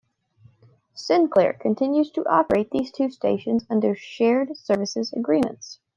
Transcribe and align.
Sinclair 0.95 1.53
continues 1.53 2.09
to 2.09 2.27
operate 2.27 2.71
these 2.71 2.91
two 2.91 3.11
stations 3.11 3.67
under 3.69 3.93
shared 3.93 4.57
services 4.57 5.13
agreements. 5.13 5.77